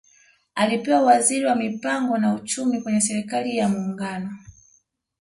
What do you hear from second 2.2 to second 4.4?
Uchumi kwenye Serikali ya Muungano